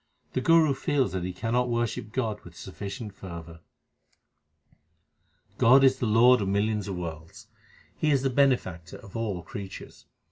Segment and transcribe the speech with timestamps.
[0.33, 3.59] The Guru feels that he cannot worship God with sufficient fervour:
[5.59, 7.45] God is the Lord of millions of worlds;
[7.97, 10.07] He is the Bene factor of all creatures.